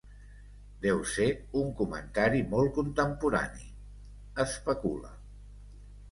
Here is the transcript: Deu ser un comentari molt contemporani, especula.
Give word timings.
Deu 0.83 1.01
ser 1.15 1.25
un 1.63 1.67
comentari 1.81 2.41
molt 2.53 2.71
contemporani, 2.77 3.67
especula. 4.45 5.13